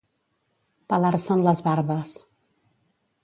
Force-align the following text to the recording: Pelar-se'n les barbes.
Pelar-se'n 0.93 1.45
les 1.49 1.61
barbes. 1.67 2.17